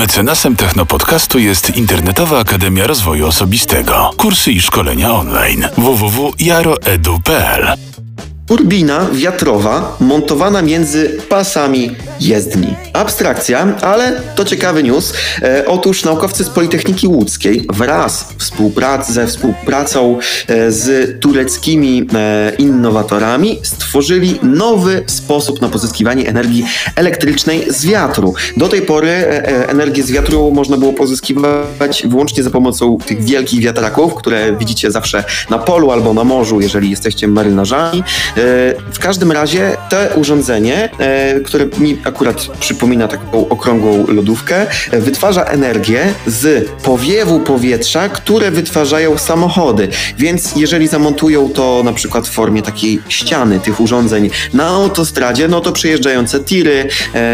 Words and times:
Mecenasem 0.00 0.56
Technopodcastu 0.56 1.38
jest 1.38 1.76
Internetowa 1.76 2.38
Akademia 2.38 2.86
Rozwoju 2.86 3.26
Osobistego. 3.26 4.10
Kursy 4.16 4.52
i 4.52 4.60
szkolenia 4.60 5.12
online 5.12 5.68
www.jaroedu.pl 5.76 7.89
Turbina 8.50 9.06
wiatrowa 9.12 9.96
montowana 10.00 10.62
między 10.62 11.18
pasami 11.28 11.96
jezdni. 12.20 12.74
Abstrakcja, 12.92 13.76
ale 13.80 14.20
to 14.34 14.44
ciekawy 14.44 14.82
news. 14.82 15.12
E, 15.42 15.64
otóż 15.66 16.04
naukowcy 16.04 16.44
z 16.44 16.48
Politechniki 16.48 17.08
Łódzkiej 17.08 17.66
wraz 17.72 18.34
współprac, 18.38 19.10
ze 19.10 19.26
współpracą 19.26 20.18
e, 20.48 20.72
z 20.72 21.20
tureckimi 21.20 22.06
e, 22.14 22.52
innowatorami 22.58 23.58
stworzyli 23.62 24.38
nowy 24.42 25.04
sposób 25.06 25.60
na 25.60 25.68
pozyskiwanie 25.68 26.28
energii 26.28 26.64
elektrycznej 26.96 27.72
z 27.72 27.86
wiatru. 27.86 28.34
Do 28.56 28.68
tej 28.68 28.82
pory 28.82 29.08
e, 29.08 29.48
e, 29.48 29.68
energię 29.68 30.02
z 30.02 30.10
wiatru 30.10 30.50
można 30.50 30.76
było 30.76 30.92
pozyskiwać 30.92 32.02
wyłącznie 32.06 32.42
za 32.42 32.50
pomocą 32.50 32.98
tych 33.06 33.24
wielkich 33.24 33.60
wiatraków, 33.60 34.14
które 34.14 34.56
widzicie 34.56 34.90
zawsze 34.90 35.24
na 35.50 35.58
polu 35.58 35.90
albo 35.90 36.14
na 36.14 36.24
morzu, 36.24 36.60
jeżeli 36.60 36.90
jesteście 36.90 37.28
marynarzami. 37.28 38.02
E, 38.40 38.74
W 38.92 38.98
każdym 38.98 39.32
razie 39.32 39.76
to 39.90 39.96
urządzenie, 40.16 40.88
e, 40.98 41.40
które 41.40 41.66
mi 41.78 41.98
akurat 42.04 42.46
przypomina 42.60 43.08
taką 43.08 43.48
okrągłą 43.48 44.06
lodówkę, 44.06 44.66
e, 44.90 45.00
wytwarza 45.00 45.44
energię 45.44 46.14
z 46.26 46.68
powiewu 46.68 47.40
powietrza, 47.40 48.08
które 48.08 48.50
wytwarzają 48.50 49.18
samochody. 49.18 49.88
Więc 50.18 50.56
jeżeli 50.56 50.88
zamontują 50.88 51.48
to 51.48 51.82
na 51.84 51.92
przykład 51.92 52.28
w 52.28 52.30
formie 52.30 52.62
takiej 52.62 53.02
ściany 53.08 53.60
tych 53.60 53.80
urządzeń 53.80 54.30
na 54.54 54.66
autostradzie, 54.66 55.48
no 55.48 55.60
to 55.60 55.72
przejeżdżające 55.72 56.40
tiry 56.40 56.88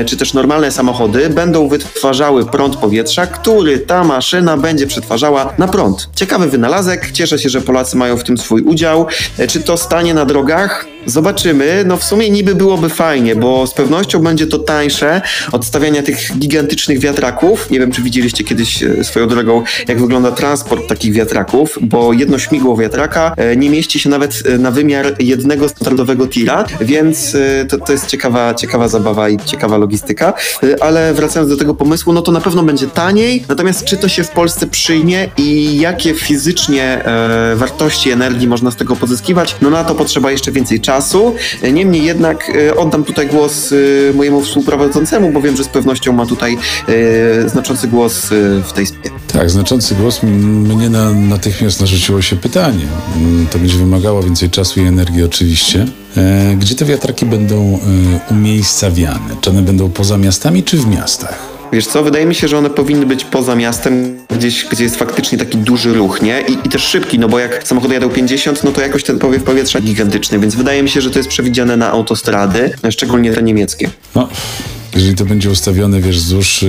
czy 0.06 0.16
też 0.16 0.34
normalne 0.34 0.72
samochody 0.72 1.30
będą 1.30 1.68
wytwarzały 1.68 2.46
prąd 2.46 2.76
powietrza, 2.76 3.26
który 3.26 3.78
ta 3.78 4.04
maszyna 4.04 4.56
będzie 4.56 4.86
przetwarzała 4.86 5.54
na 5.58 5.68
prąd. 5.68 6.08
Ciekawy 6.14 6.46
wynalazek, 6.46 7.10
cieszę 7.12 7.38
się, 7.38 7.48
że 7.48 7.60
Polacy 7.60 7.96
mają 7.96 8.16
w 8.16 8.24
tym 8.24 8.38
swój 8.38 8.62
udział. 8.62 9.06
Czy 9.48 9.60
to 9.60 9.76
stanie 9.76 10.14
na 10.14 10.24
drogach? 10.24 10.95
Zobaczymy. 11.06 11.84
No 11.86 11.96
w 11.96 12.04
sumie 12.04 12.30
niby 12.30 12.54
byłoby 12.54 12.88
fajnie, 12.88 13.36
bo 13.36 13.66
z 13.66 13.74
pewnością 13.74 14.22
będzie 14.22 14.46
to 14.46 14.58
tańsze 14.58 15.22
od 15.52 15.64
stawiania 15.64 16.02
tych 16.02 16.38
gigantycznych 16.38 16.98
wiatraków. 16.98 17.70
Nie 17.70 17.80
wiem, 17.80 17.92
czy 17.92 18.02
widzieliście 18.02 18.44
kiedyś 18.44 18.82
e, 18.82 19.04
swoją 19.04 19.28
drogą, 19.28 19.62
jak 19.88 20.00
wygląda 20.00 20.30
transport 20.30 20.88
takich 20.88 21.12
wiatraków, 21.12 21.78
bo 21.82 22.12
jedno 22.12 22.38
śmigło 22.38 22.76
wiatraka 22.76 23.34
e, 23.36 23.56
nie 23.56 23.70
mieści 23.70 23.98
się 23.98 24.08
nawet 24.08 24.42
e, 24.46 24.58
na 24.58 24.70
wymiar 24.70 25.14
jednego 25.18 25.68
standardowego 25.68 26.26
tira, 26.26 26.64
więc 26.80 27.36
to, 27.68 27.78
to 27.78 27.92
jest 27.92 28.06
ciekawa, 28.06 28.54
ciekawa 28.54 28.88
zabawa 28.88 29.28
i 29.28 29.36
ciekawa 29.44 29.76
logistyka. 29.76 30.34
Ale 30.80 31.14
wracając 31.14 31.50
do 31.50 31.56
tego 31.56 31.74
pomysłu, 31.74 32.12
no 32.12 32.22
to 32.22 32.32
na 32.32 32.40
pewno 32.40 32.62
będzie 32.62 32.86
taniej, 32.86 33.44
natomiast 33.48 33.84
czy 33.84 33.96
to 33.96 34.08
się 34.08 34.24
w 34.24 34.30
Polsce 34.30 34.66
przyjmie 34.66 35.28
i 35.36 35.78
jakie 35.80 36.14
fizycznie 36.14 37.04
wartości 37.54 38.10
energii 38.10 38.48
można 38.48 38.70
z 38.70 38.76
tego 38.76 38.96
pozyskiwać, 38.96 39.56
no 39.62 39.70
na 39.70 39.84
to 39.84 39.94
potrzeba 39.94 40.30
jeszcze 40.30 40.52
więcej 40.52 40.80
czasu. 40.80 40.95
Niemniej 41.72 42.04
jednak 42.04 42.52
e, 42.68 42.76
oddam 42.76 43.04
tutaj 43.04 43.26
głos 43.26 43.72
e, 43.72 43.76
mojemu 44.14 44.40
współprowadzącemu, 44.40 45.32
bo 45.32 45.40
wiem, 45.40 45.56
że 45.56 45.64
z 45.64 45.68
pewnością 45.68 46.12
ma 46.12 46.26
tutaj 46.26 46.56
e, 47.44 47.48
znaczący 47.48 47.88
głos 47.88 48.26
w 48.64 48.72
tej 48.74 48.86
sprawie. 48.86 49.10
Tak, 49.32 49.50
znaczący 49.50 49.94
głos. 49.94 50.22
Mnie 50.22 50.90
na, 50.90 51.12
natychmiast 51.12 51.80
narzuciło 51.80 52.22
się 52.22 52.36
pytanie. 52.36 52.86
Mm, 53.16 53.46
To 53.46 53.58
będzie 53.58 53.78
wymagało 53.78 54.22
więcej 54.22 54.50
czasu 54.50 54.80
i 54.80 54.86
energii 54.86 55.22
oczywiście. 55.22 55.86
Gdzie 56.58 56.74
te 56.74 56.84
wiatraki 56.84 57.26
będą 57.26 57.78
umiejscawiane? 58.30 59.36
Czy 59.40 59.50
one 59.50 59.62
będą 59.62 59.90
poza 59.90 60.18
miastami, 60.18 60.62
czy 60.62 60.76
w 60.76 60.86
miastach? 60.86 61.55
Wiesz 61.72 61.86
co, 61.86 62.02
wydaje 62.02 62.26
mi 62.26 62.34
się, 62.34 62.48
że 62.48 62.58
one 62.58 62.70
powinny 62.70 63.06
być 63.06 63.24
poza 63.24 63.56
miastem, 63.56 64.18
gdzieś, 64.28 64.64
gdzie 64.64 64.84
jest 64.84 64.96
faktycznie 64.96 65.38
taki 65.38 65.58
duży 65.58 65.94
ruch, 65.94 66.22
nie? 66.22 66.40
I, 66.40 66.52
I 66.52 66.68
też 66.68 66.82
szybki, 66.82 67.18
no 67.18 67.28
bo 67.28 67.38
jak 67.38 67.68
samochody 67.68 67.94
jadą 67.94 68.10
50, 68.10 68.64
no 68.64 68.72
to 68.72 68.80
jakoś 68.80 69.04
ten 69.04 69.18
powiew 69.18 69.42
powietrza 69.42 69.80
gigantyczny, 69.80 70.38
więc 70.38 70.54
wydaje 70.54 70.82
mi 70.82 70.88
się, 70.88 71.00
że 71.00 71.10
to 71.10 71.18
jest 71.18 71.28
przewidziane 71.28 71.76
na 71.76 71.90
autostrady, 71.90 72.72
szczególnie 72.90 73.32
te 73.32 73.42
niemieckie. 73.42 73.90
No, 74.14 74.28
jeżeli 74.96 75.14
to 75.14 75.24
będzie 75.24 75.50
ustawione, 75.50 76.00
wiesz, 76.00 76.16
wzdłuż 76.16 76.62
yy, 76.62 76.68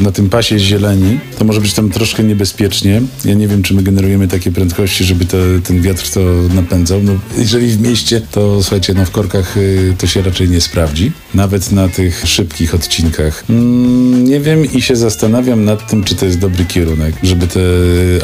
na 0.00 0.12
tym 0.12 0.30
pasie 0.30 0.58
zieleni, 0.58 1.20
to 1.38 1.44
może 1.44 1.60
być 1.60 1.74
tam 1.74 1.90
troszkę 1.90 2.24
niebezpiecznie. 2.24 3.02
Ja 3.24 3.34
nie 3.34 3.48
wiem, 3.48 3.62
czy 3.62 3.74
my 3.74 3.82
generujemy 3.82 4.28
takie 4.28 4.52
prędkości, 4.52 5.04
żeby 5.04 5.24
te, 5.24 5.38
ten 5.64 5.82
wiatr 5.82 6.10
to 6.10 6.20
napędzał. 6.54 7.00
No, 7.02 7.12
jeżeli 7.38 7.68
w 7.68 7.80
mieście, 7.80 8.22
to 8.30 8.62
słuchajcie, 8.62 8.94
no 8.94 9.04
w 9.04 9.10
korkach 9.10 9.56
yy, 9.56 9.94
to 9.98 10.06
się 10.06 10.22
raczej 10.22 10.48
nie 10.48 10.60
sprawdzi. 10.60 11.12
Nawet 11.34 11.72
na 11.72 11.88
tych 11.88 12.22
szybkich 12.26 12.74
odcinkach. 12.74 13.44
Mm, 13.50 14.24
nie 14.24 14.40
wiem 14.40 14.72
i 14.72 14.82
się 14.82 14.96
zastanawiam 14.96 15.64
nad 15.64 15.90
tym, 15.90 16.04
czy 16.04 16.14
to 16.14 16.26
jest 16.26 16.38
dobry 16.38 16.64
kierunek, 16.64 17.14
żeby 17.22 17.46
te 17.46 17.60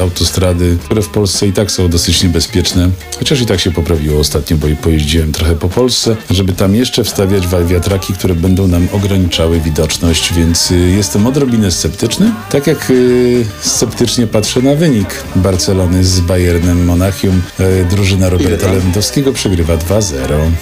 autostrady, 0.00 0.76
które 0.84 1.02
w 1.02 1.08
Polsce 1.08 1.46
i 1.46 1.52
tak 1.52 1.70
są 1.70 1.88
dosyć 1.88 2.22
niebezpieczne, 2.22 2.90
chociaż 3.18 3.40
i 3.40 3.46
tak 3.46 3.60
się 3.60 3.70
poprawiło 3.70 4.20
ostatnio, 4.20 4.56
bo 4.56 4.66
pojeździłem 4.82 5.32
trochę 5.32 5.56
po 5.56 5.68
Polsce, 5.68 6.16
żeby 6.30 6.52
tam 6.52 6.74
jeszcze 6.74 7.04
wstawiać 7.04 7.42
wiatraki, 7.68 8.12
które 8.12 8.35
będą 8.36 8.68
nam 8.68 8.88
ograniczały 8.92 9.60
widoczność, 9.60 10.32
więc 10.34 10.70
y, 10.70 10.74
jestem 10.74 11.26
odrobinę 11.26 11.70
sceptyczny. 11.70 12.32
Tak 12.50 12.66
jak 12.66 12.90
y, 12.90 13.46
sceptycznie 13.60 14.26
patrzę 14.26 14.62
na 14.62 14.74
wynik 14.74 15.08
Barcelony 15.36 16.04
z 16.04 16.20
Bayernem 16.20 16.84
Monachium. 16.84 17.42
Y, 17.60 17.84
drużyna 17.90 18.28
Roberta? 18.28 18.72
Lewandowskiego 18.72 19.32
przegrywa 19.32 19.74
2-0. 19.76 20.12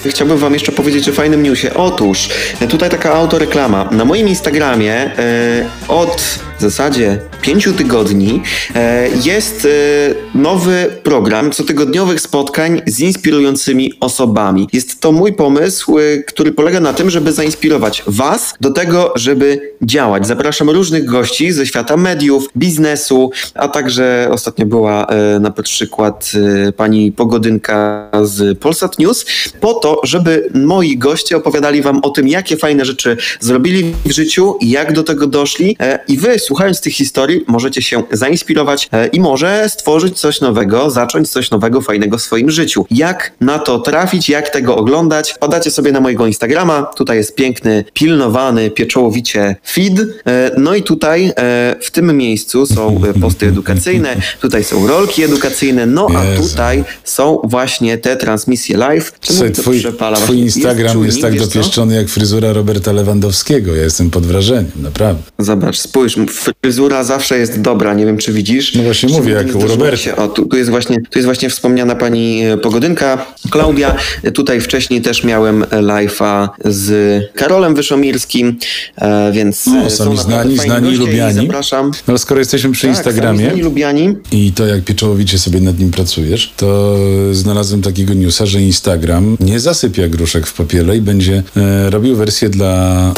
Chciałbym 0.06 0.38
wam 0.38 0.54
jeszcze 0.54 0.72
powiedzieć 0.72 1.08
o 1.08 1.12
fajnym 1.12 1.42
newsie. 1.42 1.74
Otóż, 1.74 2.28
tutaj 2.68 2.90
taka 2.90 3.12
autoreklama. 3.14 3.88
Na 3.90 4.04
moim 4.04 4.28
Instagramie 4.28 5.10
od 5.88 6.38
w 6.58 6.62
zasadzie 6.62 7.18
pięciu 7.44 7.72
tygodni 7.72 8.42
e, 8.74 9.08
jest 9.24 9.64
e, 9.64 9.68
nowy 10.38 10.86
program 11.02 11.50
cotygodniowych 11.50 12.20
spotkań 12.20 12.82
z 12.86 13.00
inspirującymi 13.00 13.92
osobami. 14.00 14.68
Jest 14.72 15.00
to 15.00 15.12
mój 15.12 15.32
pomysł, 15.32 15.98
e, 15.98 16.02
który 16.18 16.52
polega 16.52 16.80
na 16.80 16.92
tym, 16.92 17.10
żeby 17.10 17.32
zainspirować 17.32 18.02
was 18.06 18.54
do 18.60 18.70
tego, 18.70 19.12
żeby 19.16 19.72
działać. 19.82 20.26
Zapraszam 20.26 20.70
różnych 20.70 21.04
gości 21.04 21.52
ze 21.52 21.66
świata 21.66 21.96
mediów, 21.96 22.48
biznesu, 22.56 23.30
a 23.54 23.68
także 23.68 24.28
ostatnio 24.30 24.66
była 24.66 25.06
na 25.40 25.50
przykład 25.50 26.32
pani 26.76 27.12
Pogodynka 27.12 28.10
z 28.22 28.58
Polsat 28.58 28.98
News, 28.98 29.26
po 29.60 29.74
to, 29.74 30.00
żeby 30.04 30.50
moi 30.54 30.98
goście 30.98 31.36
opowiadali 31.36 31.82
wam 31.82 32.00
o 32.02 32.10
tym, 32.10 32.28
jakie 32.28 32.56
fajne 32.56 32.84
rzeczy 32.84 33.16
zrobili 33.40 33.94
w 34.04 34.12
życiu, 34.12 34.58
jak 34.60 34.92
do 34.92 35.02
tego 35.02 35.26
doszli 35.26 35.76
i 36.08 36.16
wy, 36.16 36.38
słuchając 36.38 36.80
tych 36.80 36.92
historii, 36.92 37.33
możecie 37.46 37.82
się 37.82 38.02
zainspirować 38.10 38.88
e, 38.92 39.06
i 39.06 39.20
może 39.20 39.68
stworzyć 39.68 40.20
coś 40.20 40.40
nowego, 40.40 40.90
zacząć 40.90 41.28
coś 41.28 41.50
nowego, 41.50 41.80
fajnego 41.80 42.18
w 42.18 42.22
swoim 42.22 42.50
życiu. 42.50 42.86
Jak 42.90 43.32
na 43.40 43.58
to 43.58 43.78
trafić, 43.78 44.28
jak 44.28 44.50
tego 44.50 44.76
oglądać? 44.76 45.34
Podacie 45.40 45.70
sobie 45.70 45.92
na 45.92 46.00
mojego 46.00 46.26
Instagrama, 46.26 46.82
tutaj 46.82 47.16
jest 47.16 47.34
piękny, 47.34 47.84
pilnowany, 47.94 48.70
pieczołowicie 48.70 49.56
feed, 49.66 50.00
e, 50.26 50.50
no 50.58 50.74
i 50.74 50.82
tutaj 50.82 51.32
e, 51.36 51.76
w 51.80 51.90
tym 51.90 52.16
miejscu 52.16 52.66
są 52.66 53.00
posty 53.20 53.46
edukacyjne, 53.46 54.16
tutaj 54.40 54.64
są 54.64 54.86
rolki 54.86 55.22
edukacyjne, 55.22 55.86
no 55.86 56.08
a 56.16 56.24
Jezu. 56.24 56.42
tutaj 56.42 56.84
są 57.04 57.40
właśnie 57.44 57.98
te 57.98 58.16
transmisje 58.16 58.76
live. 58.76 59.12
Słuchaj, 59.22 59.52
twój, 59.52 59.82
twój 60.16 60.38
Instagram 60.38 60.92
czujnik, 60.92 61.12
jest 61.12 61.22
tak 61.22 61.34
co? 61.34 61.46
dopieszczony 61.46 61.94
jak 61.94 62.08
fryzura 62.08 62.52
Roberta 62.52 62.92
Lewandowskiego. 62.92 63.74
Ja 63.74 63.82
jestem 63.82 64.10
pod 64.10 64.26
wrażeniem, 64.26 64.72
naprawdę. 64.76 65.22
Zobacz, 65.38 65.78
spójrz, 65.78 66.16
fryzura 66.62 67.04
zawsze 67.04 67.23
jest 67.30 67.60
dobra, 67.60 67.94
nie 67.94 68.06
wiem 68.06 68.18
czy 68.18 68.32
widzisz. 68.32 68.74
No 68.74 68.82
właśnie 68.82 69.08
mówię, 69.08 69.32
jak 69.32 69.56
u 69.56 69.66
Roberta. 69.66 70.16
O, 70.16 70.28
tu, 70.28 70.46
tu, 70.46 70.56
jest 70.56 70.70
właśnie, 70.70 70.96
tu 70.96 71.18
jest 71.18 71.24
właśnie 71.24 71.50
wspomniana 71.50 71.94
pani 71.94 72.44
e, 72.44 72.56
Pogodynka, 72.56 73.26
Klaudia. 73.50 73.96
Tutaj 74.34 74.60
wcześniej 74.60 75.02
też 75.02 75.24
miałem 75.24 75.62
live'a 75.64 76.48
z 76.64 76.92
Karolem 77.34 77.74
Wyszomirskim, 77.74 78.56
e, 78.96 79.32
więc 79.32 79.66
No, 79.66 79.72
e, 79.86 79.90
sami 79.90 80.16
są 80.16 80.22
znani, 80.22 80.56
znani, 80.58 80.96
lubiani. 80.96 81.34
Zapraszam. 81.34 81.86
No 81.86 81.92
ale 82.08 82.18
skoro 82.18 82.40
jesteśmy 82.40 82.72
przy 82.72 82.86
Tak, 82.86 82.96
Instagramie 82.96 83.38
sami 83.38 83.48
znani, 83.50 83.62
lubiani. 83.62 84.14
i 84.32 84.52
to 84.52 84.66
jak 84.66 84.84
pieczołowicie 84.84 85.38
sobie 85.38 85.60
nad 85.60 85.78
nim 85.78 85.90
pracujesz, 85.90 86.52
to 86.56 86.96
znalazłem 87.32 87.82
takiego 87.82 88.14
newsa, 88.14 88.46
że 88.46 88.60
Instagram 88.62 89.36
nie 89.40 89.60
zasypia 89.60 90.08
gruszek 90.08 90.46
w 90.46 90.52
popiele 90.52 90.96
i 90.96 91.00
będzie 91.00 91.42
e, 91.56 91.90
robił 91.90 92.16
wersję 92.16 92.48
dla 92.48 93.12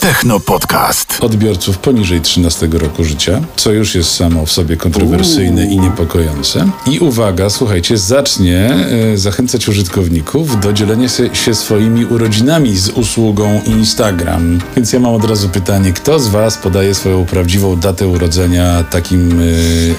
Technopodcast. 0.00 1.18
odbiorców 1.20 1.78
poniżej 1.78 2.20
13 2.20 2.68
roku 2.72 3.04
życia, 3.04 3.29
co 3.56 3.72
już 3.72 3.94
jest 3.94 4.14
samo 4.14 4.46
w 4.46 4.52
sobie 4.52 4.76
kontrowersyjne 4.76 5.66
i 5.66 5.80
niepokojące. 5.80 6.70
I 6.86 6.98
uwaga, 6.98 7.50
słuchajcie, 7.50 7.98
zacznie 7.98 8.70
e, 9.12 9.16
zachęcać 9.16 9.68
użytkowników 9.68 10.60
do 10.60 10.72
dzielenia 10.72 11.08
się, 11.32 11.54
swoimi 11.54 12.04
urodzinami 12.04 12.76
z 12.76 12.88
usługą 12.88 13.60
Instagram. 13.66 14.60
Więc 14.76 14.92
ja 14.92 15.00
mam 15.00 15.14
od 15.14 15.24
razu 15.24 15.48
pytanie, 15.48 15.92
kto 15.92 16.20
z 16.20 16.28
Was 16.28 16.58
podaje 16.58 16.94
swoją 16.94 17.26
prawdziwą 17.26 17.76
datę 17.76 18.08
urodzenia 18.08 18.84
takim 18.84 19.40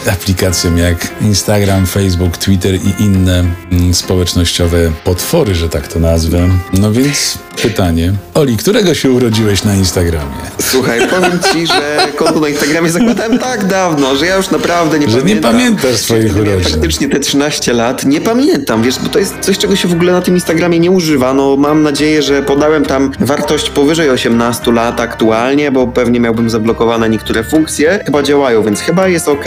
e, 0.07 0.12
aplikacjom 0.12 0.78
jak 0.78 1.12
Instagram, 1.22 1.86
Facebook, 1.86 2.38
Twitter 2.38 2.75
i 2.75 3.04
inne 3.04 3.45
mm, 3.72 3.94
społecznościowe 3.94 4.92
potwory, 5.04 5.56
że 5.56 5.69
tak 5.69 5.88
to 5.88 6.00
nazwę. 6.00 6.50
No 6.74 6.92
więc 6.92 7.38
pytanie. 7.62 8.13
Oli, 8.33 8.57
którego 8.57 8.94
się 8.94 9.12
urodziłeś 9.12 9.63
na 9.63 9.75
Instagramie? 9.75 10.36
Słuchaj, 10.59 11.00
powiem 11.07 11.39
ci, 11.53 11.68
że 11.68 12.07
konto 12.15 12.39
na 12.39 12.50
Instagramie 12.50 12.89
zakładałem 12.89 13.39
tak 13.39 13.65
dawno, 13.65 14.15
że 14.15 14.25
ja 14.25 14.36
już 14.36 14.50
naprawdę 14.51 15.00
nie 15.00 15.09
Że 15.09 15.15
nie 15.18 15.21
pamiętam. 15.21 15.51
pamiętasz 15.51 15.95
swoich 15.95 16.36
urodzin. 16.38 16.71
Faktycznie 16.71 17.09
te 17.09 17.19
13 17.19 17.74
lat. 17.74 18.06
Nie 18.06 18.21
pamiętam, 18.21 18.83
wiesz, 18.83 19.00
bo 19.00 19.09
to 19.09 19.19
jest 19.19 19.33
coś, 19.42 19.57
czego 19.57 19.75
się 19.75 19.88
w 19.88 19.94
ogóle 19.94 20.12
na 20.12 20.21
tym 20.21 20.36
Instagramie 20.36 20.80
nie 20.80 20.92
używa. 20.92 21.33
No 21.33 21.56
mam 21.57 21.83
nadzieję, 21.83 22.21
że 22.21 22.42
podałem 22.44 22.86
tam 22.86 23.12
wartość 23.19 23.69
powyżej 23.69 24.09
18 24.09 24.71
lat 24.71 25.00
aktualnie, 25.00 25.71
bo 25.71 25.88
pewnie 25.88 26.19
miałbym 26.19 26.50
zablokowane 26.50 27.09
niektóre 27.09 27.44
funkcje. 27.44 28.00
Chyba 28.06 28.24
działają, 28.24 28.63
więc 28.63 28.80
chyba 28.80 29.07
jest 29.07 29.27
ok. 29.27 29.45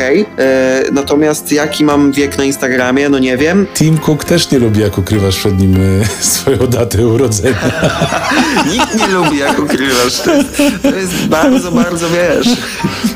natomiast 0.92 1.52
jaki 1.52 1.84
mam 1.84 2.12
wiek 2.12 2.38
na 2.38 2.44
Instagramie, 2.44 3.08
no 3.08 3.18
nie 3.18 3.36
wiem. 3.36 3.66
Tim 3.74 3.98
Cook 3.98 4.24
też 4.24 4.50
nie 4.50 4.58
lubi, 4.58 4.80
jak 4.80 4.98
ukrywasz 4.98 5.36
przed 5.36 5.58
nim 5.58 5.74
e, 6.02 6.04
swoją 6.24 6.58
datę 6.58 7.06
urodzenia. 7.06 7.54
Nikt 8.72 8.98
nie 8.98 9.06
lubi, 9.06 9.38
jak 9.38 9.58
ukrywasz. 9.58 10.20
To 10.20 10.34
jest, 10.34 10.56
to 10.82 10.94
jest 10.94 11.26
bardzo, 11.26 11.72
bardzo, 11.72 12.06
wiesz... 12.08 12.48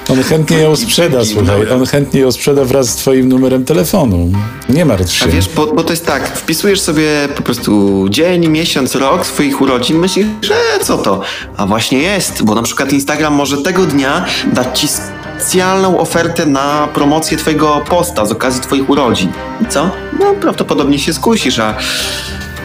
On 0.08 0.22
chętnie 0.22 0.58
ją 0.58 0.76
sprzeda, 0.76 1.24
słuchaj. 1.24 1.70
On 1.70 1.86
chętnie 1.86 2.20
ją 2.20 2.32
sprzeda 2.32 2.64
wraz 2.64 2.88
z 2.88 2.96
twoim 2.96 3.28
numerem 3.28 3.64
telefonu. 3.64 4.32
Nie 4.68 4.84
martw 4.84 5.12
się. 5.12 5.24
A 5.24 5.28
wiesz, 5.28 5.48
bo, 5.48 5.66
bo 5.66 5.84
to 5.84 5.90
jest 5.90 6.06
tak, 6.06 6.28
wpisujesz 6.38 6.80
sobie 6.80 7.28
po 7.36 7.42
prostu 7.42 8.06
dzień, 8.10 8.48
miesiąc, 8.48 8.94
rok 8.94 9.26
swoich 9.26 9.60
urodzin, 9.60 9.98
myślisz, 9.98 10.26
że 10.42 10.54
co 10.82 10.98
to? 10.98 11.20
A 11.56 11.66
właśnie 11.66 11.98
jest, 11.98 12.42
bo 12.42 12.54
na 12.54 12.62
przykład 12.62 12.92
Instagram 12.92 13.34
może 13.34 13.56
tego 13.56 13.86
dnia 13.86 14.24
dać 14.52 14.80
ci 14.80 14.88
specjalną 14.88 15.98
ofertę 15.98 16.46
na 16.46 16.88
promocję 16.94 17.36
twojego 17.36 17.84
posta 17.88 18.26
z 18.26 18.32
okazji 18.32 18.60
twoich 18.60 18.90
urodzin. 18.90 19.32
I 19.62 19.66
co? 19.66 19.90
No 20.18 20.34
prawdopodobnie 20.40 20.98
się 20.98 21.12
skusisz, 21.12 21.58
a... 21.58 21.74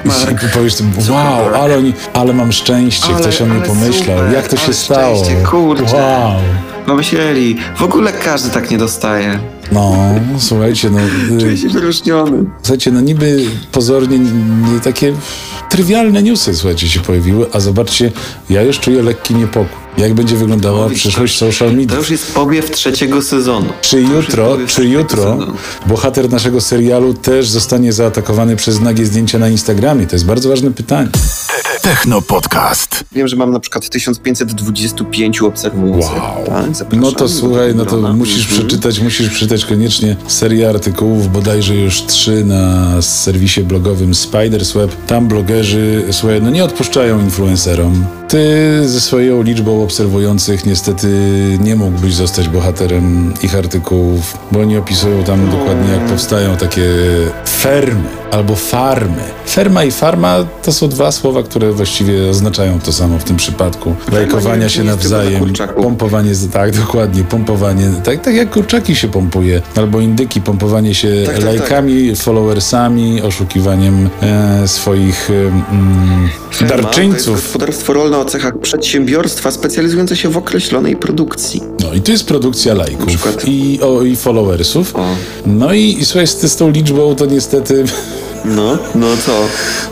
Mark, 0.06 0.44
I 0.44 0.48
powiesz 0.54 0.74
wow, 1.10 1.56
ale, 1.64 1.78
oni, 1.78 1.94
ale 2.14 2.34
mam 2.34 2.52
szczęście, 2.52 3.06
Ale- 3.08 3.20
ktoś 3.22 3.42
o 3.42 3.46
mnie 3.46 3.62
pomyślał. 3.62 4.18
super, 4.18 4.34
Jak 4.34 4.48
to 4.48 4.58
się 4.58 4.74
stało? 4.74 5.16
szczęście, 5.24 5.44
kurczę. 5.44 5.96
Wow. 5.96 6.32
pomyśleli, 6.86 7.58
w 7.78 7.82
ogóle 7.84 8.12
każdy 8.12 8.50
tak 8.50 8.72
nie 8.72 8.78
dostaje. 8.78 9.40
No, 9.72 9.96
słuchajcie, 10.40 10.90
no, 10.90 11.00
Czuję 11.40 11.52
y, 11.52 11.58
się 11.58 11.70
wyróżniony. 11.70 12.46
słuchajcie, 12.62 12.92
no 12.92 13.02
niby 13.02 13.46
pozornie 13.72 14.20
nie, 14.20 14.32
nie, 14.74 14.80
takie 14.80 15.14
trywialne 15.70 16.24
newsy, 16.24 16.56
słuchajcie, 16.56 16.90
się 16.90 17.00
pojawiły, 17.00 17.46
a 17.54 17.60
zobaczcie, 17.60 18.12
ja 18.50 18.62
już 18.62 18.80
czuję 18.80 19.04
lekki 19.04 19.36
niepokój. 19.36 19.83
Jak 19.98 20.14
będzie 20.14 20.36
wyglądała 20.36 20.90
widzisz, 20.90 21.04
przyszłość 21.04 21.40
to- 21.40 21.46
social 21.46 21.70
To 21.70 21.76
media? 21.76 21.98
już 21.98 22.10
jest 22.10 22.34
powiew 22.34 22.72
trzeciego 22.72 23.22
sezonu. 23.22 23.70
Czy 23.82 24.04
To 24.04 24.14
jutro, 24.14 24.58
czy 24.68 24.86
jutro 24.86 25.18
sezonu. 25.24 25.54
bohater 25.86 26.30
naszego 26.32 26.62
serialu 26.62 27.14
też 27.14 27.48
zostanie 27.50 27.94
zaatakowany 27.94 28.56
przez 28.56 28.80
nagie 28.80 29.06
zdjęcia 29.06 29.40
na 29.40 29.50
Instagramie? 29.50 30.08
To 30.08 30.16
jest 30.16 30.26
bardzo 30.26 30.50
ważne 30.50 30.72
pytanie. 30.72 31.10
Techno 31.82 32.22
Podcast. 32.22 33.04
Wiem, 33.12 33.28
że 33.28 33.36
mam 33.36 33.52
na 33.52 33.60
przykład 33.60 33.90
1525 33.90 35.42
obserwujących. 35.42 36.12
Wow. 36.12 36.46
Tak, 36.46 36.94
No 36.94 37.12
to 37.12 37.30
słuchaj, 37.30 37.76
no 37.76 37.86
to 37.86 37.92
grona. 37.92 38.14
musisz 38.14 38.42
Mhm. 38.44 38.60
przeczytać, 38.68 39.00
musisz 39.00 39.30
przeczytać 39.30 39.66
koniecznie 39.66 40.16
serię 40.28 40.70
artykułów, 40.70 41.32
bodajże 41.34 41.76
już 41.76 42.02
trzy 42.06 42.46
na 42.46 42.92
serwisie 43.02 43.62
blogowym 43.64 44.16
Spiders 44.16 44.72
Web. 44.72 44.92
Tam 45.08 45.28
blogerzy, 45.28 46.04
słuchaj, 46.12 46.42
no 46.42 46.50
nie 46.50 46.64
odpuszczają 46.64 47.20
influencerom. 47.20 48.06
Ty 48.28 48.48
ze 48.86 49.02
swoją 49.02 49.42
liczbą 49.44 49.83
obserwujących 49.84 50.66
niestety 50.66 51.08
nie 51.60 51.76
mógłbyś 51.76 52.14
zostać 52.14 52.50
bohaterem 52.50 53.34
ich 53.44 53.56
artykułów, 53.56 54.38
bo 54.52 54.60
oni 54.60 54.78
opisują 54.78 55.24
tam 55.24 55.50
dokładnie 55.52 55.94
jak 55.94 56.06
powstają 56.06 56.58
takie 56.58 56.84
fermy 57.48 58.10
albo 58.32 58.56
farmy. 58.56 59.22
Ferma 59.50 59.84
i 59.84 59.92
farma 59.92 60.38
to 60.64 60.74
są 60.74 60.88
dwa 60.88 61.12
słowa, 61.12 61.44
które 61.44 61.72
właściwie 61.72 62.30
oznaczają 62.30 62.80
to 62.80 62.94
samo 62.94 63.20
w 63.20 63.24
tym 63.24 63.38
przypadku. 63.38 63.96
Lajkowania 64.12 64.70
się 64.70 64.84
nawzajem, 64.84 65.54
pompowanie, 65.76 66.32
tak, 66.54 66.78
dokładnie, 66.78 67.24
pompowanie, 67.24 67.92
tak, 68.04 68.22
tak 68.22 68.36
jak 68.36 68.50
kurczaki 68.50 68.96
się 68.96 69.08
pompuje, 69.08 69.62
albo 69.76 70.00
indyki, 70.00 70.42
pompowanie 70.42 70.96
się 70.96 71.10
Tak, 71.26 71.36
tak, 71.36 71.46
lajkami, 71.46 72.16
followersami, 72.16 73.22
oszukiwaniem 73.22 74.10
e, 74.22 74.68
swoich 74.68 75.30
e, 75.30 75.34
mm, 75.34 76.30
Ferma 76.54 76.68
To 76.70 76.76
jest 76.76 76.84
darczyńców. 76.86 77.36
gospodarstwo 77.36 77.94
rolne 77.94 78.18
o 78.18 78.26
cechach 78.26 78.58
przedsiębiorstwa 78.60 79.52
specjalizujące 79.74 80.16
się 80.16 80.30
w 80.30 80.38
określonej 80.38 80.96
produkcji. 80.96 81.62
No 81.84 81.94
i 81.94 82.02
to 82.02 82.12
jest 82.12 82.26
produkcja 82.28 82.74
lajków 82.74 83.06
przykład- 83.06 83.48
i, 83.48 83.80
o, 83.82 84.04
i 84.04 84.16
followersów. 84.16 84.96
O. 84.96 85.06
No 85.46 85.74
i, 85.74 85.82
i 86.00 86.06
słuchaj, 86.06 86.28
z, 86.28 86.42
z 86.42 86.56
tą 86.56 86.72
liczbą 86.72 87.16
to 87.16 87.26
niestety, 87.26 87.84
No, 88.46 88.78
no 88.96 89.08
co? 89.26 89.32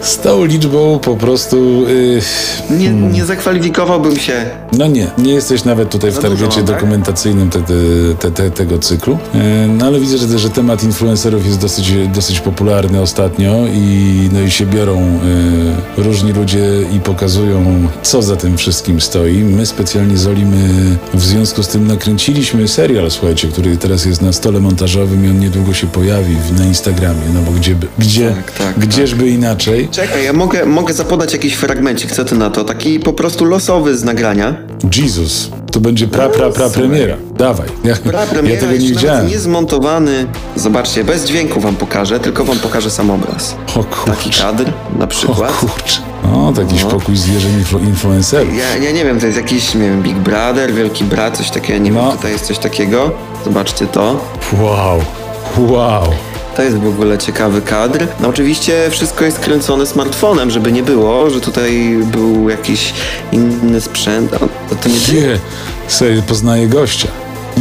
z 0.01 0.18
tą 0.19 0.45
liczbą 0.45 1.00
po 1.00 1.15
prostu, 1.15 1.86
y, 1.88 2.21
Nie, 2.69 2.88
Hmm. 2.89 3.12
nie 3.13 3.25
zakwalifikowałbym 3.25 4.15
się. 4.19 4.45
no 4.77 4.88
nie, 4.88 5.07
nie 5.18 5.33
jesteś 5.33 5.63
nawet 5.63 5.89
tutaj 5.89 6.12
w 6.12 6.15
Za 6.15 6.21
dużo 6.21 6.36
targecie 6.36 6.57
tak? 6.63 6.65
dokumentacyjnym 6.75 7.50
te, 7.50 7.59
te, 7.62 7.74
te, 8.19 8.31
te, 8.31 8.51
tego 8.51 8.80
cyklu. 8.80 9.13
Y, 9.36 9.68
No 9.68 9.86
ale 9.86 10.00
widzę, 10.00 10.18
że, 10.18 10.39
że 10.39 10.50
temat 10.50 10.83
influencerów 10.83 11.45
jest 11.45 11.59
dosyć, 11.59 11.94
dosyć 12.15 12.39
popularny 12.39 13.01
ostatnio 13.01 13.56
i, 13.74 14.30
no 14.33 14.42
i 14.42 14.51
się 14.51 14.65
biorą 14.65 15.19
y, 15.98 16.01
różni 16.03 16.31
ludzie 16.33 16.65
i 16.95 17.00
pokazują, 17.00 17.88
co 18.03 18.21
za 18.21 18.36
tym 18.36 18.57
wszystkim 18.57 19.01
stoi. 19.01 19.38
My 19.44 19.65
specjalnie 19.65 20.18
z 20.18 20.27
Oli, 20.27 20.45
my 20.45 20.57
w 21.13 21.21
związku 21.24 21.63
z 21.63 21.68
tym 21.68 21.88
nakręciliśmy 21.88 22.68
serial, 22.68 23.12
słuchajcie, 23.12 23.48
który 23.48 23.77
teraz 23.77 24.06
jest 24.06 24.21
na 24.21 24.33
stole 24.33 24.59
montażowym 24.59 25.25
i 25.25 25.30
on 25.30 25.39
niedługo 25.39 25.74
się 25.74 25.88
pojawi 25.88 26.36
w- 26.36 26.59
na 26.59 26.65
Instagramie, 26.65 27.21
no 27.33 27.42
bo 27.42 27.51
gdzie, 27.51 27.75
by- 27.75 27.88
gdzie, 28.00 28.36
Tak, 28.42 28.52
tak, 28.52 28.80
gdzieżby 28.80 29.30
inaczej. 29.30 29.88
Czekaj, 29.92 30.24
ja 30.26 30.34
mogę, 30.34 30.66
mogę 30.66 30.94
zapodać 30.94 31.34
jakiś 31.34 31.54
fragmencik, 31.54 32.12
co 32.12 32.26
ty 32.26 32.36
na 32.36 32.50
to? 32.50 32.64
Taki 32.64 33.00
po 33.00 33.14
prostu 33.14 33.46
losowy 33.46 33.98
z 33.98 34.04
nagrania. 34.04 34.56
Jesus, 34.98 35.50
to 35.72 35.80
będzie 35.80 36.08
pra, 36.08 36.30
pra, 36.30 36.50
pra 36.50 36.70
premiera. 36.70 37.16
Dawaj. 37.38 37.68
Ja, 37.84 37.96
Pra 37.96 38.22
ja 38.22 38.28
premiera, 38.28 38.60
tego 38.62 38.72
nie 38.72 38.80
widziałem. 38.80 39.18
nawet 39.18 39.32
nie 39.32 39.40
zmontowany. 39.40 40.26
Zobaczcie, 40.56 41.04
bez 41.04 41.26
dźwięku 41.26 41.60
wam 41.60 41.76
pokażę, 41.76 42.20
tylko 42.20 42.46
wam 42.46 42.58
pokażę 42.58 42.90
sam 42.92 43.12
obraz. 43.12 43.56
O 43.76 43.84
Taki 43.84 44.24
kurczę. 44.24 44.44
kadr 44.44 44.66
na 44.98 45.06
O 45.06 45.08
przykład. 45.08 45.52
kurczę. 45.52 46.02
O, 46.36 46.52
to 46.56 46.62
jakiś 46.62 46.84
No. 46.84 46.90
pokój 46.90 47.18
zwierzeń 47.18 47.52
influ, 47.54 47.80
influencerów. 47.80 48.58
Ja, 48.58 48.78
ja 48.86 48.92
nie 48.92 49.06
wiem, 49.06 49.20
to 49.20 49.26
jest 49.26 49.38
jakiś, 49.38 49.74
nie 49.76 49.82
wiem, 49.82 50.02
Big 50.04 50.16
Brother, 50.18 50.74
Wielki 50.74 51.04
Brat, 51.04 51.38
coś 51.38 51.50
takiego, 51.50 51.80
nie 51.80 51.92
No. 51.92 52.02
wiem, 52.08 52.12
tutaj 52.18 52.32
jest 52.32 52.46
coś 52.46 52.58
takiego. 52.58 53.12
Zobaczcie 53.46 53.88
to. 53.88 54.20
Wow. 54.62 55.02
Wow. 55.58 56.04
To 56.56 56.63
jest 56.63 56.77
w 56.77 56.88
ogóle 56.88 57.18
ciekawy 57.18 57.62
kadr. 57.62 58.07
No 58.19 58.27
oczywiście 58.27 58.88
wszystko 58.89 59.25
jest 59.25 59.39
kręcone 59.39 59.86
smartfonem, 59.86 60.51
żeby 60.51 60.71
nie 60.71 60.83
było, 60.83 61.30
że 61.30 61.42
tutaj 61.42 61.98
był 62.12 62.50
jakiś 62.50 62.94
inny 63.31 63.81
sprzęt. 63.81 64.33
A 64.33 64.75
to, 64.75 64.89
nie? 64.89 65.20
Je, 65.20 65.39
sobie 65.88 66.22
poznaję 66.22 66.67
gościa. 66.67 67.08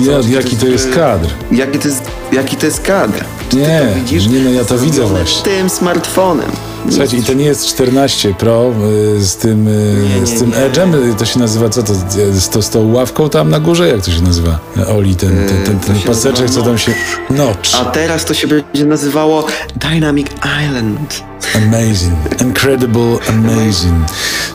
Ja, 0.01 0.07
Zobacz, 0.23 0.27
jaki 0.27 0.57
to 0.57 0.67
jest 0.67 0.91
kadr. 0.95 1.29
Jaki 1.53 1.79
to 1.79 1.89
jest, 1.89 2.03
jaki 2.33 2.57
to 2.57 2.67
jest 2.67 2.81
kadr? 2.81 3.25
Czy 3.51 3.57
Nie, 3.57 3.83
widzisz? 3.97 4.27
nie, 4.27 4.41
no 4.41 4.51
ja 4.51 4.65
to 4.65 4.79
widzę 4.79 5.05
właśnie. 5.07 5.43
Tym 5.43 5.71
smartfonem. 5.71 6.51
Słuchajcie, 6.89 7.17
i 7.17 7.23
to 7.23 7.33
nie 7.33 7.45
jest 7.45 7.67
14 7.67 8.35
Pro 8.35 8.73
y, 9.17 9.21
z 9.25 9.37
tym, 9.37 9.69
y, 9.69 9.97
Nie, 10.15 10.21
nie, 10.21 10.27
z 10.27 10.39
tym. 10.39 10.51
Edge'em, 10.53 10.95
y, 11.13 11.15
to 11.15 11.25
się 11.25 11.39
nazywa, 11.39 11.69
co 11.69 11.83
to, 11.83 11.93
y, 11.93 12.41
z, 12.41 12.49
to, 12.49 12.63
z 12.63 12.71
tą 12.71 12.93
ławką 12.93 13.29
tam 13.31 13.51
na 13.51 13.61
górze, 13.61 13.89
jak 13.89 14.03
to 14.05 14.11
się 14.11 14.23
nazywa? 14.23 14.59
Oli, 14.97 15.15
ten, 15.17 15.31
ten, 15.49 15.65
ten, 15.65 15.79
ten 15.81 15.99
się 16.01 16.07
paseczek, 16.07 16.51
co 16.51 16.63
tam 16.63 16.79
się... 16.79 16.95
Notch. 17.31 17.71
A 17.81 17.85
teraz 17.85 18.25
to 18.25 18.35
się 18.35 18.47
będzie 18.49 18.87
nazywało 18.87 19.47
Dynamic 19.77 20.27
Island. 20.67 21.23
Amazing, 21.55 22.41
incredible, 22.43 23.19
amazing. 23.29 24.05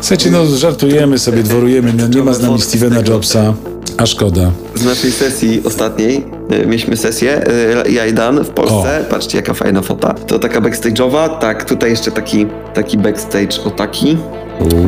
Słuchajcie, 0.02 0.32
no 0.32 0.46
żartujemy 0.46 1.20
sobie, 1.20 1.44
dworujemy, 1.44 1.94
no, 1.94 2.08
nie 2.08 2.24
ma 2.24 2.34
z 2.34 2.42
nami 2.42 2.62
Stevena 2.62 3.02
Jobsa, 3.08 3.54
a 3.98 4.06
szkoda. 4.06 4.52
Z 4.76 4.86
naszej 4.86 5.12
sesji 5.12 5.62
ostatniej 5.66 6.26
y, 6.64 6.66
mieliśmy 6.66 6.98
sesję, 6.98 7.42
y, 7.86 7.92
ja 7.92 8.06
i 8.06 8.14
Dan 8.14 8.44
w 8.44 8.50
Polsce. 8.50 9.06
Patrzcie, 9.10 9.38
jaka 9.38 9.54
fajna 9.54 9.82
fota. 9.82 10.14
To 10.14 10.40
taka 10.40 10.62
backstage'owa. 10.62 11.40
Tak, 11.40 11.66
tutaj 11.66 11.90
jeszcze 11.90 12.12
taki, 12.12 12.46
taki 12.74 12.98
backstage 12.98 13.64
o 13.66 13.72
taki. 13.72 14.18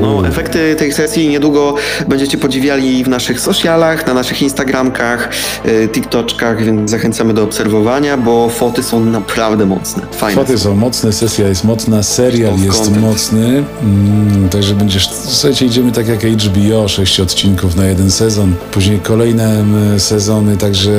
No, 0.02 0.28
efekty 0.28 0.76
tej 0.76 0.94
sesji 0.94 1.30
niedługo 1.30 1.76
będziecie 2.08 2.38
podziwiali 2.38 3.04
w 3.04 3.08
naszych 3.08 3.40
socialach, 3.40 4.08
na 4.08 4.14
naszych 4.14 4.42
Instagramkach, 4.42 5.30
y, 5.66 5.88
TikToczkach, 5.88 6.64
więc 6.64 6.92
zachęcamy 6.92 7.34
do 7.34 7.44
obserwowania, 7.44 8.18
bo 8.18 8.50
foty 8.50 8.84
są 8.84 9.06
naprawdę 9.06 9.66
mocne. 9.66 10.04
Fajne. 10.12 10.42
Foty 10.42 10.58
są 10.58 10.76
mocne, 10.76 11.14
sesja 11.14 11.48
jest 11.48 11.64
mocna, 11.64 12.04
serial 12.04 12.54
Of 12.54 12.62
jest 12.62 12.78
content. 12.84 13.06
mocny, 13.06 13.64
mm, 13.84 14.50
także 14.50 14.74
będziesz, 14.74 15.10
słuchajcie, 15.10 15.66
idziemy 15.66 15.92
tak 15.92 16.08
jak 16.08 16.24
HBO, 16.24 16.88
6 16.88 17.20
odcinków 17.20 17.76
na 17.76 17.86
jeden 17.86 18.12
sezon, 18.12 18.56
później 18.72 19.00
kolejne 19.00 19.60
mm, 19.60 20.00
sezony, 20.00 20.58
także 20.58 20.92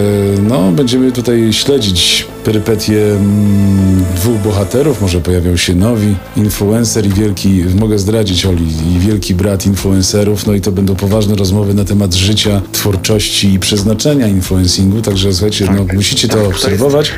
no, 0.49 0.73
będziemy 0.73 1.13
tutaj 1.13 1.53
śledzić 1.53 2.27
perypetie 2.45 3.05
mm, 3.13 4.05
dwóch 4.17 4.37
bohaterów, 4.37 5.03
może 5.03 5.21
pojawią 5.21 5.57
się 5.57 5.75
nowi, 5.75 6.15
influencer 6.37 7.07
i 7.07 7.09
wielki, 7.09 7.65
mogę 7.81 7.99
zdradzić 7.99 8.47
Oli, 8.47 8.67
i 8.97 8.99
wielki 8.99 9.35
brat 9.35 9.67
influencerów, 9.67 10.47
no 10.47 10.53
i 10.53 10.61
to 10.61 10.73
będą 10.73 10.95
poważne 10.97 11.35
rozmowy 11.37 11.75
na 11.75 11.85
temat 11.85 12.15
życia, 12.15 12.61
twórczości 12.73 13.53
i 13.53 13.59
przeznaczenia 13.59 14.27
influencingu, 14.27 15.03
także 15.03 15.33
słuchajcie, 15.33 15.67
no, 15.77 15.85
musicie 15.95 16.29
to 16.29 16.35
tak, 16.35 16.43
to 16.43 16.49
jest- 16.49 16.65
obserwować. 16.65 17.13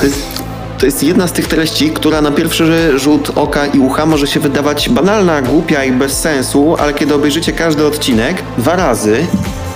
To 0.00 0.06
jest, 0.06 0.18
to 0.78 0.86
jest 0.86 1.02
jedna 1.02 1.26
z 1.28 1.32
tych 1.32 1.46
treści, 1.48 1.90
która 1.90 2.20
na 2.22 2.30
pierwszy 2.30 2.98
rzut 2.98 3.30
oka 3.34 3.66
i 3.66 3.78
ucha 3.78 4.06
może 4.06 4.26
się 4.26 4.40
wydawać 4.40 4.88
banalna, 4.88 5.42
głupia 5.42 5.84
i 5.84 5.92
bez 5.92 6.12
sensu, 6.20 6.76
ale 6.78 6.94
kiedy 6.94 7.14
obejrzycie 7.14 7.52
każdy 7.52 7.86
odcinek 7.86 8.42
dwa 8.58 8.76
razy, 8.76 9.16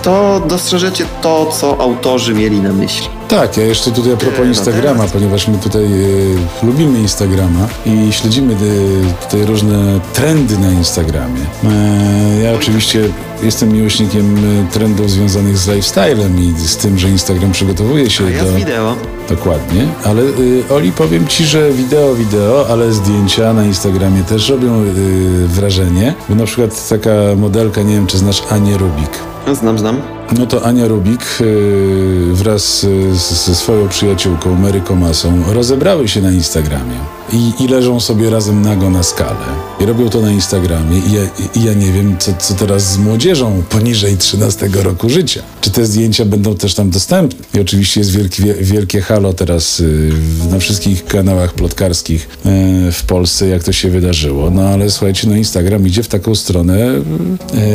to 0.07 0.41
dostrzeżecie 0.47 1.05
to, 1.21 1.45
co 1.45 1.81
autorzy 1.81 2.33
mieli 2.33 2.61
na 2.61 2.73
myśli. 2.73 3.07
Tak, 3.27 3.57
ja 3.57 3.65
jeszcze 3.65 3.91
tutaj 3.91 4.13
a 4.13 4.17
propos 4.17 4.39
no 4.39 4.45
Instagrama, 4.45 5.03
ponieważ 5.13 5.47
my 5.47 5.57
tutaj 5.57 5.85
e, 5.85 6.65
lubimy 6.65 6.99
Instagrama 6.99 7.67
i 7.85 8.13
śledzimy 8.13 8.53
e, 8.53 9.23
tutaj 9.23 9.45
różne 9.45 9.99
trendy 10.13 10.57
na 10.57 10.71
Instagramie. 10.71 11.41
E, 11.63 12.41
ja 12.43 12.53
oczywiście 12.53 13.09
jestem 13.43 13.73
miłośnikiem 13.73 14.35
e, 14.37 14.71
trendów 14.73 15.11
związanych 15.11 15.57
z 15.57 15.67
lifestylem 15.67 16.39
i 16.39 16.67
z 16.67 16.77
tym, 16.77 16.99
że 16.99 17.09
Instagram 17.09 17.51
przygotowuje 17.51 18.09
się 18.09 18.31
ja 18.31 18.43
do... 18.43 18.51
wideo. 18.53 18.95
Dokładnie, 19.29 19.87
ale 20.03 20.21
y, 20.21 20.63
Oli, 20.69 20.91
powiem 20.91 21.27
Ci, 21.27 21.45
że 21.45 21.71
wideo, 21.71 22.15
wideo, 22.15 22.65
ale 22.69 22.91
zdjęcia 22.91 23.53
na 23.53 23.65
Instagramie 23.65 24.23
też 24.23 24.49
robią 24.49 24.83
y, 24.83 25.47
wrażenie. 25.47 26.13
Bo 26.29 26.35
na 26.35 26.45
przykład 26.45 26.89
taka 26.89 27.09
modelka, 27.37 27.81
nie 27.81 27.93
wiem 27.93 28.07
czy 28.07 28.17
znasz 28.17 28.43
Anię 28.49 28.77
Rubik. 28.77 29.36
Znam, 29.53 29.77
znam. 29.77 30.01
No 30.37 30.45
to 30.45 30.65
Ania 30.65 30.87
Rubik 30.87 31.21
y, 31.41 32.33
wraz 32.33 32.83
y, 32.83 33.15
ze 33.15 33.55
swoją 33.55 33.87
przyjaciółką 33.87 34.55
Mary 34.55 34.81
Komasą 34.81 35.43
rozebrały 35.53 36.07
się 36.07 36.21
na 36.21 36.31
Instagramie 36.31 37.16
i, 37.33 37.63
i 37.63 37.67
leżą 37.67 37.99
sobie 37.99 38.29
razem 38.29 38.61
nago 38.61 38.89
na 38.89 39.03
skale. 39.03 39.35
I 39.79 39.85
robią 39.85 40.09
to 40.09 40.21
na 40.21 40.31
Instagramie 40.31 40.97
i 40.97 41.11
ja, 41.13 41.21
i 41.61 41.63
ja 41.65 41.73
nie 41.73 41.91
wiem, 41.91 42.15
co, 42.19 42.31
co 42.39 42.53
teraz 42.53 42.91
z 42.91 42.97
młodzieżą 42.97 43.63
poniżej 43.69 44.17
13 44.17 44.69
roku 44.73 45.09
życia. 45.09 45.41
Czy 45.61 45.71
te 45.71 45.85
zdjęcia 45.85 46.25
będą 46.25 46.55
też 46.55 46.73
tam 46.75 46.89
dostępne? 46.89 47.39
I 47.53 47.61
oczywiście 47.61 47.99
jest 47.99 48.11
wielki, 48.11 48.43
wie- 48.43 48.53
wielkie 48.53 49.01
halo 49.01 49.33
teraz 49.33 49.79
y, 49.79 50.11
na 50.51 50.59
wszystkich 50.59 51.05
kanałach 51.05 51.53
plotkarskich 51.53 52.29
y, 52.45 52.91
w 52.91 53.03
Polsce, 53.03 53.47
jak 53.47 53.63
to 53.63 53.71
się 53.71 53.89
wydarzyło. 53.89 54.49
No 54.49 54.61
ale 54.61 54.89
słuchajcie, 54.89 55.27
no 55.29 55.35
Instagram 55.35 55.87
idzie 55.87 56.03
w 56.03 56.07
taką 56.07 56.35
stronę 56.35 56.77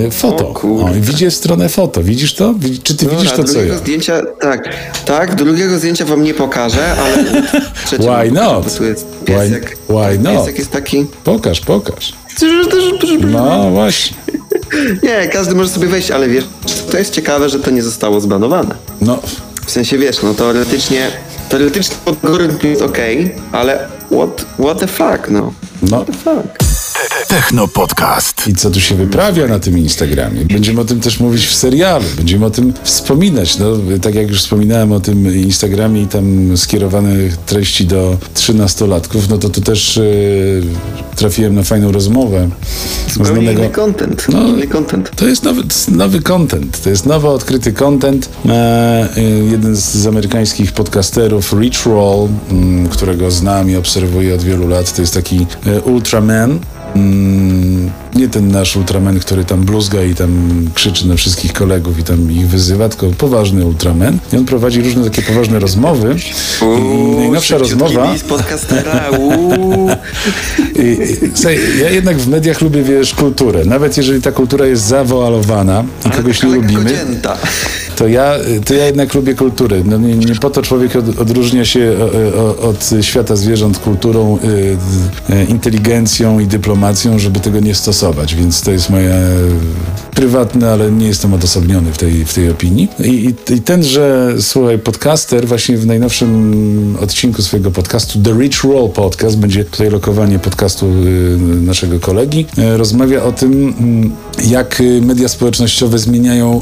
y, 0.06 0.10
foto. 0.10 0.48
O. 0.48 0.84
O, 0.84 0.90
i 0.94 1.10
idzie 1.10 1.30
w 1.30 1.34
stronę 1.34 1.68
foto. 1.68 2.02
Widzisz 2.02 2.34
to? 2.34 2.54
Czy 2.82 2.94
ty 2.96 3.06
widzisz 3.06 3.30
Dobra, 3.30 3.36
to, 3.36 3.44
co 3.44 3.52
drugiego 3.52 3.74
ja? 3.74 3.80
zdjęcia, 3.80 4.20
tak, 4.40 4.68
tak, 5.04 5.34
drugiego 5.34 5.78
zdjęcia 5.78 6.04
wam 6.04 6.22
nie 6.24 6.34
pokażę, 6.34 6.92
ale 6.92 7.42
Why 8.24 8.32
not? 8.32 8.66
Why- 8.66 8.94
piesek. 9.50 9.76
why 9.88 10.18
not? 10.18 10.32
Piesek 10.34 10.58
jest 10.58 10.70
taki... 10.70 11.06
Pokaż, 11.24 11.60
pokaż. 11.60 12.12
No. 13.20 13.70
Właśnie. 13.70 14.16
Nie, 15.02 15.28
każdy 15.28 15.54
może 15.54 15.68
sobie 15.68 15.88
wejść, 15.88 16.10
ale 16.10 16.28
wiesz, 16.28 16.44
to 16.90 16.98
jest 16.98 17.14
ciekawe, 17.14 17.48
że 17.48 17.60
to 17.60 17.70
nie 17.70 17.82
zostało 17.82 18.20
zbanowane. 18.20 18.74
No, 19.00 19.18
W 19.66 19.70
sensie, 19.70 19.98
wiesz, 19.98 20.22
no 20.22 20.34
teoretycznie, 20.34 21.10
teoretycznie 21.48 21.96
algorytm 22.06 22.66
jest 22.66 22.82
okej, 22.82 23.34
ale 23.52 23.88
what, 24.10 24.46
what 24.60 24.80
the 24.80 24.86
fuck, 24.86 25.30
no. 25.30 25.52
no. 25.82 25.88
What 25.88 26.06
the 26.06 26.12
fuck? 26.12 26.71
Techno 27.28 27.68
Podcast. 27.68 28.48
I 28.48 28.54
co 28.54 28.70
tu 28.70 28.80
się 28.80 28.94
wyprawia 28.94 29.46
na 29.46 29.58
tym 29.58 29.78
Instagramie? 29.78 30.44
Będziemy 30.44 30.80
o 30.80 30.84
tym 30.84 31.00
też 31.00 31.20
mówić 31.20 31.46
w 31.46 31.54
serialu, 31.54 32.04
będziemy 32.16 32.46
o 32.46 32.50
tym 32.50 32.72
wspominać. 32.82 33.58
No, 33.58 33.66
tak 34.02 34.14
jak 34.14 34.28
już 34.28 34.38
wspominałem 34.38 34.92
o 34.92 35.00
tym 35.00 35.36
Instagramie 35.36 36.02
i 36.02 36.06
tam 36.06 36.56
skierowane 36.56 37.14
treści 37.46 37.86
do 37.86 38.16
trzynastolatków, 38.34 39.28
no 39.28 39.38
to 39.38 39.48
tu 39.48 39.60
też 39.60 39.98
e, 39.98 40.02
trafiłem 41.16 41.54
na 41.54 41.62
fajną 41.62 41.92
rozmowę 41.92 42.48
Zupełnie 43.12 43.52
inny 43.52 43.68
content. 43.68 44.26
No. 44.28 44.48
Inny 44.48 44.66
content. 44.66 45.10
To 45.16 45.26
jest 45.26 45.42
nowy, 45.42 45.62
nowy 45.90 46.20
content. 46.20 46.82
To 46.82 46.90
jest 46.90 47.06
nowo 47.06 47.34
odkryty 47.34 47.72
content. 47.72 48.28
E, 48.48 49.08
e, 49.16 49.22
jeden 49.22 49.76
z, 49.76 49.80
z 49.80 50.06
amerykańskich 50.06 50.72
podcasterów, 50.72 51.52
Rich 51.52 51.86
Roll, 51.86 52.28
mm, 52.50 52.88
którego 52.88 53.30
znam 53.30 53.70
i 53.70 53.76
obserwuję 53.76 54.34
od 54.34 54.42
wielu 54.42 54.68
lat, 54.68 54.94
to 54.94 55.02
jest 55.02 55.14
taki 55.14 55.46
e, 55.66 55.80
Ultraman. 55.80 56.58
Mm, 56.96 57.61
nie 58.22 58.28
ten 58.28 58.48
nasz 58.48 58.76
Ultraman, 58.76 59.20
który 59.20 59.44
tam 59.44 59.64
bluzga 59.64 60.02
i 60.02 60.14
tam 60.14 60.50
krzyczy 60.74 61.08
na 61.08 61.16
wszystkich 61.16 61.52
kolegów 61.52 61.98
i 61.98 62.04
tam 62.04 62.32
ich 62.32 62.48
wyzywa, 62.48 62.88
tylko 62.88 63.06
poważny 63.06 63.66
Ultraman. 63.66 64.18
I 64.32 64.36
on 64.36 64.44
prowadzi 64.44 64.82
różne 64.82 65.04
takie 65.04 65.22
poważne 65.22 65.58
rozmowy. 65.58 66.16
I 66.62 67.16
najnowsza 67.16 67.58
rozmowa. 67.58 68.14
podcastera. 68.28 69.10
I, 70.76 70.96
słuchaj, 71.34 71.58
ja 71.80 71.90
jednak 71.90 72.16
w 72.16 72.28
mediach 72.28 72.60
lubię, 72.60 72.82
wiesz, 72.82 73.14
kulturę. 73.14 73.64
Nawet 73.64 73.96
jeżeli 73.96 74.22
ta 74.22 74.32
kultura 74.32 74.66
jest 74.66 74.82
zawoalowana 74.82 75.84
i 76.06 76.10
kogoś 76.10 76.42
nie 76.42 76.48
lubimy. 76.48 76.90
To 77.96 78.08
ja, 78.08 78.34
to 78.64 78.74
ja 78.74 78.86
jednak 78.86 79.14
lubię 79.14 79.34
kulturę. 79.34 79.82
No 79.84 79.98
nie, 79.98 80.14
nie 80.14 80.34
po 80.34 80.50
to 80.50 80.62
człowiek 80.62 80.96
od, 80.96 81.18
odróżnia 81.18 81.64
się 81.64 81.96
o, 82.00 82.40
o, 82.40 82.68
od 82.68 82.90
świata 83.00 83.36
zwierząt 83.36 83.78
kulturą, 83.78 84.38
y, 84.44 84.46
y, 85.34 85.44
inteligencją 85.44 86.40
i 86.40 86.46
dyplomacją, 86.46 87.18
żeby 87.18 87.40
tego 87.40 87.60
nie 87.60 87.74
stosować. 87.74 88.34
Więc 88.34 88.62
to 88.62 88.70
jest 88.70 88.90
moje 88.90 89.14
prywatne, 90.14 90.70
ale 90.70 90.90
nie 90.90 91.06
jestem 91.06 91.34
odosobniony 91.34 91.92
w 91.92 91.98
tej, 91.98 92.24
w 92.24 92.34
tej 92.34 92.50
opinii. 92.50 92.88
I, 93.04 93.08
i, 93.10 93.54
I 93.54 93.60
tenże, 93.60 94.34
słuchaj, 94.40 94.78
podcaster 94.78 95.46
właśnie 95.48 95.76
w 95.76 95.86
najnowszym 95.86 96.96
odcinku 97.00 97.42
swojego 97.42 97.70
podcastu 97.70 98.18
The 98.22 98.30
Rich 98.30 98.64
Roll 98.64 98.90
Podcast, 98.90 99.38
będzie 99.38 99.64
tutaj 99.64 99.90
lokowanie 99.90 100.38
podcastu 100.38 100.86
y, 100.86 101.38
naszego 101.40 102.00
kolegi, 102.00 102.46
y, 102.58 102.76
rozmawia 102.76 103.22
o 103.22 103.32
tym, 103.32 103.74
mm, 103.78 104.12
jak 104.44 104.80
y, 104.80 105.00
media 105.02 105.28
społecznościowe 105.28 105.98
zmieniają 105.98 106.60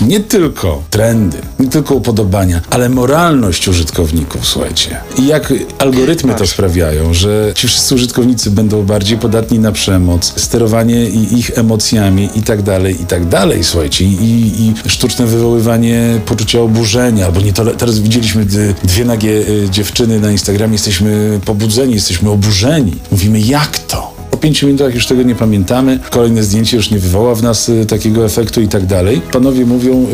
nie 0.00 0.20
tylko 0.20 0.82
trendy, 0.90 1.38
nie 1.60 1.68
tylko 1.68 1.94
upodobania, 1.94 2.60
ale 2.70 2.88
moralność 2.88 3.68
użytkowników, 3.68 4.46
słuchajcie. 4.46 4.96
I 5.18 5.26
jak 5.26 5.52
algorytmy 5.78 6.34
to 6.34 6.46
sprawiają, 6.46 7.14
że 7.14 7.52
ci 7.54 7.68
wszyscy 7.68 7.94
użytkownicy 7.94 8.50
będą 8.50 8.82
bardziej 8.82 9.18
podatni 9.18 9.58
na 9.58 9.72
przemoc, 9.72 10.32
sterowanie 10.36 11.08
ich 11.08 11.58
emocjami 11.58 12.30
i 12.34 12.42
tak 12.42 12.62
dalej, 12.62 12.91
i 13.00 13.04
tak 13.06 13.28
dalej, 13.28 13.64
słuchajcie. 13.64 14.04
I, 14.04 14.52
i 14.84 14.90
sztuczne 14.90 15.26
wywoływanie 15.26 16.20
poczucia 16.26 16.60
oburzenia, 16.60 17.26
albo 17.26 17.40
nie 17.40 17.52
tole- 17.52 17.76
teraz 17.76 17.98
widzieliśmy 17.98 18.44
dwie 18.84 19.04
nagie 19.04 19.30
y, 19.30 19.68
dziewczyny 19.70 20.20
na 20.20 20.30
Instagramie, 20.32 20.72
jesteśmy 20.72 21.40
pobudzeni, 21.44 21.94
jesteśmy 21.94 22.30
oburzeni. 22.30 22.92
Mówimy, 23.10 23.40
jak 23.40 23.78
to? 23.78 24.21
Po 24.32 24.38
pięciu 24.38 24.66
minutach 24.66 24.94
już 24.94 25.06
tego 25.06 25.22
nie 25.22 25.34
pamiętamy. 25.34 25.98
Kolejne 26.10 26.42
zdjęcie 26.42 26.76
już 26.76 26.90
nie 26.90 26.98
wywoła 26.98 27.34
w 27.34 27.42
nas 27.42 27.68
y, 27.68 27.86
takiego 27.86 28.24
efektu 28.24 28.60
i 28.60 28.68
tak 28.68 28.86
dalej. 28.86 29.20
Panowie 29.32 29.66
mówią 29.66 30.06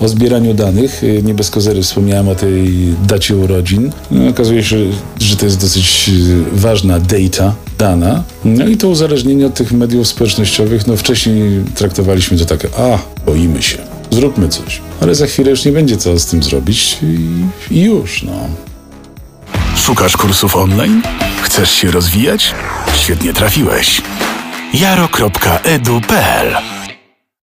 y, 0.00 0.04
o 0.04 0.08
zbieraniu 0.08 0.54
danych. 0.54 1.04
Y, 1.04 1.22
nie 1.22 1.34
bez 1.34 1.50
kozery 1.50 1.82
wspomniałem 1.82 2.28
o 2.28 2.34
tej 2.34 2.74
dacie 3.06 3.36
urodzin. 3.36 3.92
No, 4.10 4.28
okazuje 4.28 4.64
się, 4.64 4.76
że 5.20 5.36
to 5.36 5.44
jest 5.44 5.60
dosyć 5.60 6.10
y, 6.54 6.58
ważna 6.58 6.98
data, 7.00 7.54
dana. 7.78 8.24
No 8.44 8.66
i 8.66 8.76
to 8.76 8.88
uzależnienie 8.88 9.46
od 9.46 9.54
tych 9.54 9.72
mediów 9.72 10.08
społecznościowych, 10.08 10.86
no 10.86 10.96
wcześniej 10.96 11.64
traktowaliśmy 11.74 12.38
to 12.38 12.44
tak, 12.44 12.66
a, 12.78 12.98
boimy 13.26 13.62
się. 13.62 13.78
Zróbmy 14.10 14.48
coś. 14.48 14.80
Ale 15.00 15.14
za 15.14 15.26
chwilę 15.26 15.50
już 15.50 15.64
nie 15.64 15.72
będzie 15.72 15.96
co 15.96 16.18
z 16.18 16.26
tym 16.26 16.42
zrobić 16.42 16.98
i, 17.02 17.74
i 17.74 17.80
już, 17.82 18.22
no. 18.22 18.32
Szukasz 19.76 20.16
kursów 20.16 20.56
online? 20.56 21.02
Chcesz 21.42 21.70
się 21.70 21.90
rozwijać? 21.90 22.54
Świetnie 23.06 23.32
trafiłeś. 23.32 24.02
jaro.edu.pl 24.74 26.56